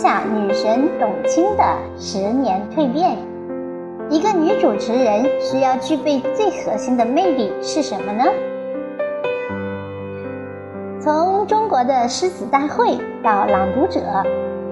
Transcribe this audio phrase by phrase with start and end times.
[0.00, 1.64] 享女神董卿的
[1.96, 3.16] 十年蜕变。
[4.08, 8.24] 一个女主持人需要具备最核心的魅力是什么呢？
[11.00, 14.00] 从中国的诗词大会到朗读者，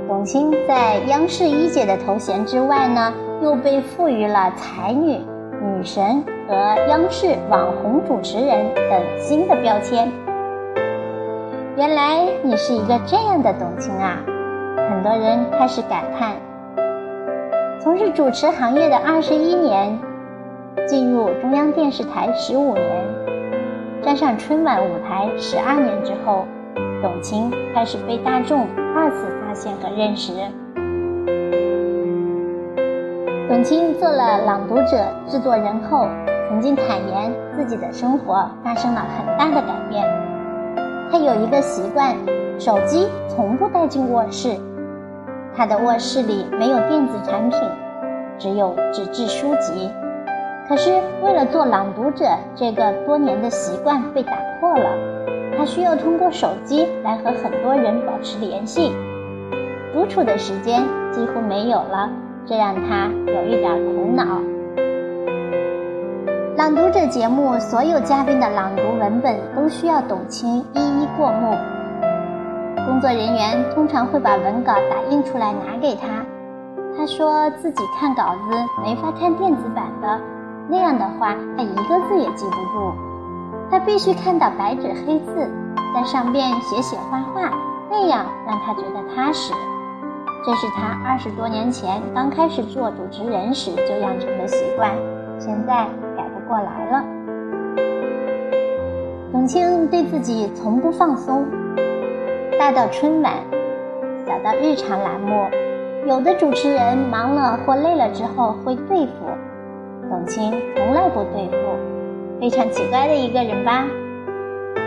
[0.06, 3.12] 董卿在央视一姐的头衔之外呢，
[3.42, 5.18] 又被赋予了才女、
[5.60, 6.54] 女神和
[6.88, 10.08] 央视网红主持人等新的标签。
[11.76, 14.22] 原来你是一个这样的董卿啊！
[14.88, 16.36] 很多人开始感叹。
[17.80, 19.98] 从事主持行业的二十一年，
[20.86, 23.04] 进入中央电视台十五年，
[24.00, 26.46] 站上春晚舞台十二年之后，
[27.02, 30.32] 董卿开始被大众二次发现和认识。
[33.48, 36.08] 董卿做了朗读者制作人后，
[36.48, 40.04] 曾经坦言自己的生活发生了很大的改变。
[41.10, 42.14] 他有一个习惯，
[42.56, 44.56] 手机从不带进卧室。
[45.56, 47.58] 他的卧室里没有电子产品，
[48.38, 49.90] 只有纸质书籍。
[50.68, 54.90] 可是为了做朗读者，这个多年的习惯被打破了。
[55.56, 58.92] 他需要通过手机来和很多人保持联系，
[59.94, 62.10] 独处的时间几乎没有了，
[62.44, 64.42] 这让他有一点苦恼。
[66.58, 71.56] 朗读者节目所有嘉宾的朗读文本都需要董卿一一过目，
[72.86, 76.24] 工作人员通常会把文稿打印出来拿给他。
[76.96, 80.18] 他说自己看稿子没法看电子版的，
[80.68, 82.94] 那样的话他一个字也记不住。
[83.70, 85.50] 他必须看到白纸黑字，
[85.94, 87.50] 在上边写写画画，
[87.90, 89.52] 那样让他觉得踏实。
[90.44, 94.90] 这是他二十多年前刚开始做主持人时就养成的习惯，
[95.38, 95.84] 现在
[96.16, 96.36] 改不。
[96.46, 97.04] 过来了。
[99.32, 101.44] 董卿对自己从不放松，
[102.58, 103.34] 大到春晚，
[104.24, 105.46] 小到日常栏目，
[106.06, 109.12] 有的主持人忙了或累了之后会对付，
[110.08, 111.56] 董卿从来不对付，
[112.40, 113.84] 非常奇怪的一个人吧。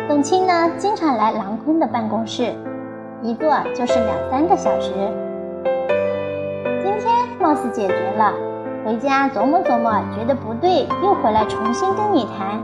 [0.07, 2.51] 董卿呢，经常来郎昆的办公室，
[3.21, 4.91] 一坐就是两三个小时。
[6.81, 8.33] 今天貌似解决了。
[8.83, 12.59] 回家琢磨琢磨，觉得不对，又回来重新跟你谈。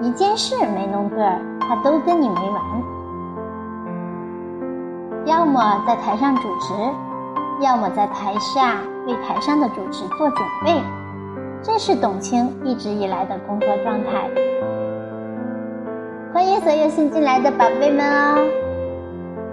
[0.00, 1.18] 一件事没弄对，
[1.60, 2.69] 他都跟你没完。
[5.26, 6.74] 要么在台上主持，
[7.60, 10.80] 要么在台下为台上的主持做准备。
[11.62, 14.30] 这是董卿一直以来的工作状态。
[16.32, 18.38] 欢迎所有新进来的宝贝们哦！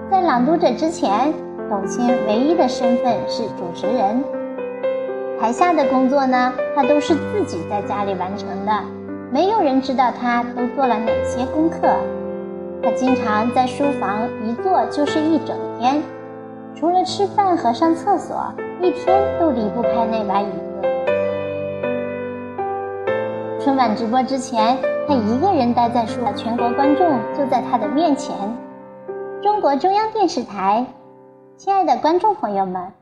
[0.09, 1.33] 在朗读者之前，
[1.69, 4.23] 董卿唯一的身份是主持人。
[5.39, 8.72] 台下的工作呢，他都是自己在家里完成的，
[9.31, 11.77] 没有人知道他都做了哪些功课。
[12.83, 16.01] 他经常在书房一坐就是一整天，
[16.75, 20.61] 除了吃饭和上厕所，一天都离不开那把椅子。
[23.59, 24.77] 春晚直播之前，
[25.07, 28.35] 他一个人待在书，全国观众就在他的面前。
[29.41, 30.85] 中国中央电视台，
[31.57, 32.94] 亲爱的观众朋友们。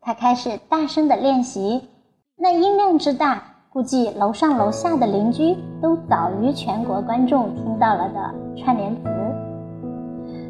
[0.00, 1.88] 他开始大声的练习，
[2.36, 3.42] 那音量之大，
[3.76, 9.02] 估计楼上楼下的邻居都早于全国观众听到了的串联词。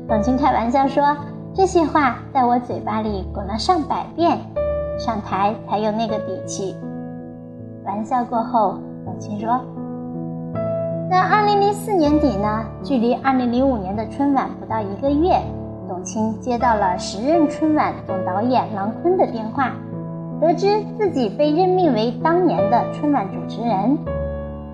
[0.06, 1.03] 董卿开玩笑说
[1.53, 4.38] ：“这些话在我嘴巴里滚了上百遍，
[4.97, 6.76] 上台才有那个底气。”
[7.84, 9.60] 玩笑过后，董卿说
[11.10, 12.64] ：“那二零零四年底呢？
[12.84, 15.37] 距离二零零五年的春晚不到一个月。”
[15.91, 19.72] 董卿接到了时任春晚总导演郎昆的电话，
[20.41, 23.98] 得知自己被任命为当年的春晚主持人。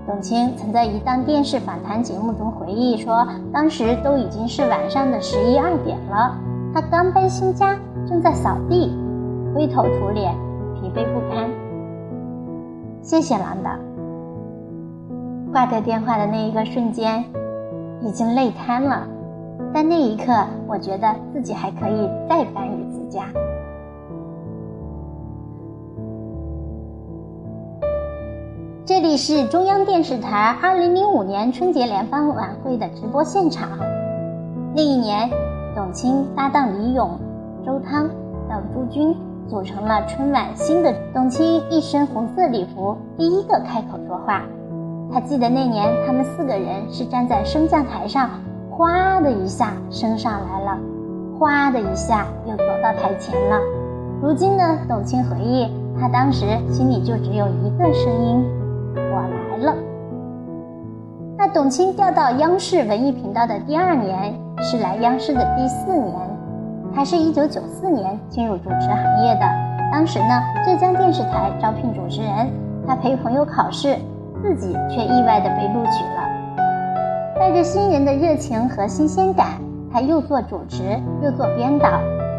[0.04, 6.36] 董卿曾在一档电视访谈节目中回忆说，当时都已经是晚上的十一二点了，
[6.74, 7.78] 他刚搬新家，
[8.08, 8.92] 正在扫地，
[9.54, 10.34] 灰头土脸，
[10.74, 11.48] 疲惫不堪。
[13.00, 13.70] 谢谢郎导。
[15.52, 17.24] 挂掉电话的那一个瞬间，
[18.00, 19.06] 已经累瘫了。
[19.72, 20.32] 但那一刻，
[20.66, 23.26] 我觉得自己还可以再搬一次家。
[28.84, 33.69] 这里是中央电视台二零零五年春节联欢晚会的直播现场。
[34.75, 35.31] 那一年，
[35.73, 37.17] 董卿搭档李咏、
[37.64, 38.08] 周汤
[38.50, 39.17] 到朱军，
[39.49, 40.93] 组成了春晚新的。
[41.14, 44.43] 董卿一身红色礼服，第一个开口说话。
[45.12, 48.31] 他记得那年，他们四个人是站在升降台上。
[48.69, 50.76] 哗的一下升上来了，
[51.38, 53.61] 哗的一下又走到台前了。
[54.20, 55.69] 如今呢，董卿回忆，
[56.00, 58.44] 他当时心里就只有一个声音
[59.62, 59.75] ：“了。”
[61.38, 66.14] 那董卿调到央视文艺频道的第二年，是来央视的第四年。
[66.94, 69.41] 她是一九九四年进入主持行业的。
[69.91, 72.50] 当时呢，浙江电视台招聘主持人，
[72.87, 73.97] 他陪朋友考试，
[74.43, 76.23] 自己却意外的被录取了。
[77.38, 79.49] 带着新人的热情和新鲜感，
[79.93, 80.82] 他又做主持
[81.23, 81.88] 又做编导。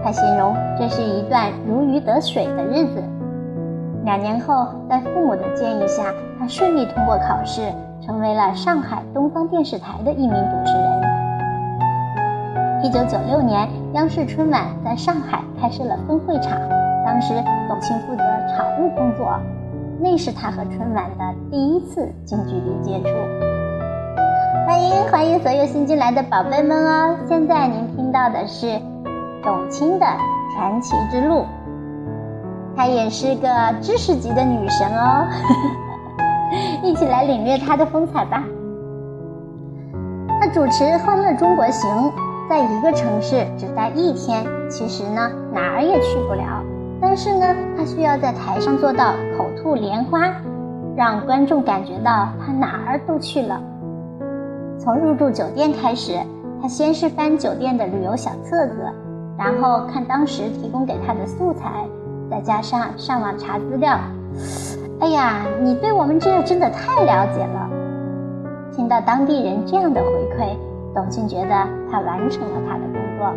[0.04, 3.04] 他形容这是一段如鱼得水的日子。
[4.04, 6.06] 两年后，在父母的建议下，
[6.48, 7.62] 顺利通过考试，
[8.06, 11.02] 成为了上海东方电视台的一名主持人。
[12.84, 16.52] 一九九六年，央视春晚在上海开设了分会场，
[17.06, 17.34] 当时
[17.70, 19.40] 董卿负责场务工作，
[20.00, 23.10] 那是他和春晚的第一次近距离接触。
[24.68, 27.18] 欢迎欢迎所有新进来的宝贝们哦！
[27.28, 28.80] 现在您听到的是
[29.44, 30.06] 董卿的
[30.54, 31.46] 传奇之路。
[32.76, 33.48] 她也是个
[33.82, 35.93] 知识级的女神哦，一
[37.04, 38.42] 起来领略他的风采吧。
[40.40, 41.90] 他主持《欢乐中国行》，
[42.50, 46.64] 在一个城市只待一天，其实呢哪儿也去不了。
[47.02, 50.34] 但是呢，他需要在台上做到口吐莲花，
[50.96, 53.62] 让观众感觉到他哪儿都去了。
[54.80, 56.18] 从入住酒店开始，
[56.62, 58.90] 他先是翻酒店的旅游小册子，
[59.38, 61.86] 然后看当时提供给他的素材。
[62.32, 64.00] 再加上上网查资料，
[65.04, 67.70] 哎呀，你对我们这儿真的太了解了。
[68.74, 70.58] 听到当地人这样的回馈，
[70.96, 73.34] 董卿觉得他完成了他的工作。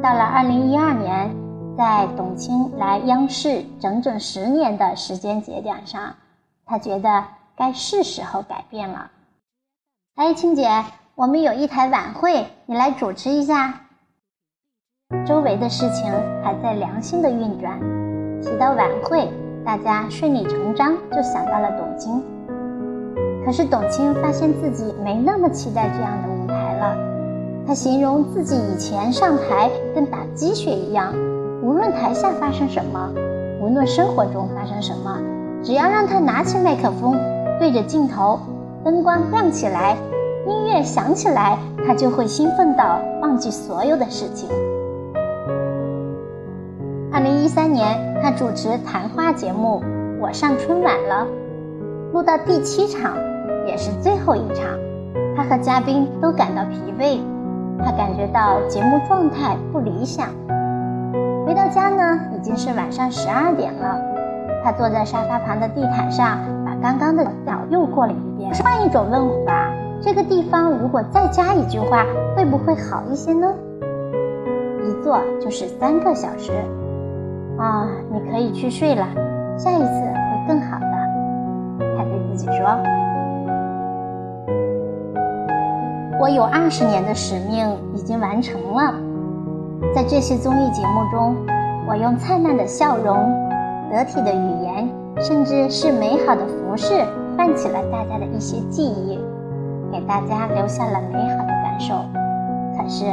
[0.00, 1.34] 到了二零一二年，
[1.76, 6.14] 在董卿来央视整整十年的时间节点上，
[6.64, 7.24] 他觉得
[7.56, 9.10] 该是时候改变了。
[10.14, 10.68] 哎，青姐，
[11.16, 13.74] 我们有一台晚会，你来主持一下。
[15.26, 16.12] 周围的事情
[16.44, 17.76] 还在良性的运转，
[18.40, 19.28] 提到晚会，
[19.68, 22.22] 大家顺理成章就想到了董卿。
[23.44, 26.96] 可是董卿发现自己没那么期待这样的舞台了。
[27.66, 31.12] 她形容自己以前上台跟打鸡血一样，
[31.62, 33.12] 无论台下发生什么，
[33.60, 35.18] 无论生活中发生什么，
[35.62, 37.14] 只要让他拿起麦克风，
[37.58, 38.40] 对着镜头，
[38.82, 39.98] 灯光亮起来，
[40.46, 44.48] 音乐响起来，他就会兴奋到忘记所有的事情。
[47.12, 49.82] 二零一三年，他主持谈话节目
[50.20, 51.26] 《我上春晚了》，
[52.12, 53.16] 录到第七场，
[53.66, 54.66] 也是最后一场，
[55.36, 57.20] 他和嘉宾都感到疲惫，
[57.78, 60.28] 他感觉到节目状态不理想。
[61.46, 63.96] 回到家呢，已经是晚上十二点了，
[64.64, 68.52] 他坐在沙发旁的地毯上，把刚刚的稿又过了一遍。
[68.64, 69.70] 换一种问法，
[70.02, 72.04] 这个地方如果再加一句话，
[72.36, 73.54] 会不会好一些呢？
[74.84, 76.52] 一坐就是三个小时。
[77.58, 79.04] 啊，你可以去睡了，
[79.56, 80.86] 下一次会更好的。
[81.96, 82.78] 他对自己说
[86.22, 88.94] ：“我有二十年的使命已经完成了，
[89.92, 91.34] 在这些综艺节目中，
[91.88, 93.16] 我用灿烂的笑容、
[93.90, 94.88] 得体的语言，
[95.20, 97.04] 甚至是美好的服饰，
[97.36, 99.18] 唤起了大家的一些记忆，
[99.90, 101.94] 给大家留下了美好的感受。
[102.76, 103.04] 可是，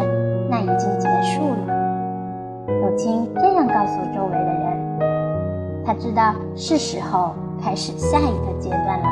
[0.51, 1.74] 那已经结束了。”
[2.95, 5.00] 董卿这样告诉周围的人
[5.86, 9.06] ：“他知道是时候开始下一个阶段了。”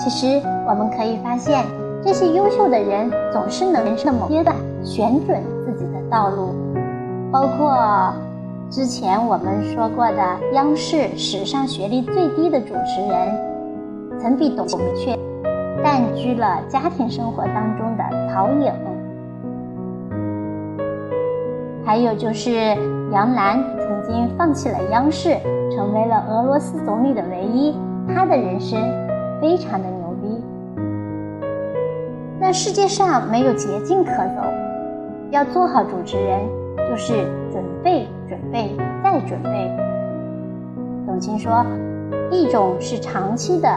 [0.00, 1.62] 其实我们可以发现，
[2.02, 6.54] 这些优秀的人总是能人生的某阶段选准自己的道路。
[7.30, 8.10] 包括
[8.70, 10.22] 之前我们说过的
[10.54, 15.14] 央视史上学历最低的主持人，曾比董卿却
[15.82, 18.72] 淡居了家庭生活当中的曹颖。
[21.84, 22.50] 还有就是
[23.12, 25.36] 杨澜曾经放弃了央视，
[25.70, 27.76] 成为了俄罗斯总理的唯一，
[28.08, 28.80] 她的人生
[29.40, 30.42] 非常的牛逼。
[32.40, 34.42] 那世界上没有捷径可走，
[35.30, 36.40] 要做好主持人，
[36.88, 37.12] 就是
[37.52, 39.70] 准备、准备再准备。
[41.06, 41.64] 董卿说，
[42.30, 43.68] 一种是长期的，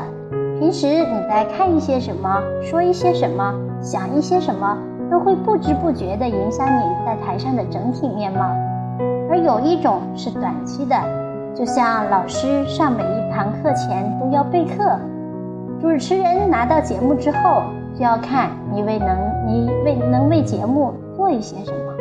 [0.59, 4.77] 平时你在看一些什么，说一些什么，想一些什么。
[5.09, 8.45] 都会不知不觉地影响你在台上的整体面貌，
[9.29, 10.95] 而有一种是短期的，
[11.55, 14.99] 就像老师上每一堂课前都要备课，
[15.79, 17.63] 主持人拿到节目之后
[17.95, 21.93] 就要看你为能你为能为节目做一些什么。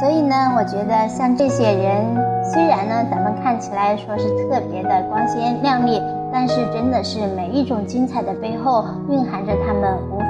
[0.00, 2.04] 所以呢，我觉得像这些人，
[2.42, 6.00] 虽然呢咱们看起来说是特别的光鲜亮丽。
[6.32, 10.29] 但是，真的是每一种精彩的背后，蕴含着他们无。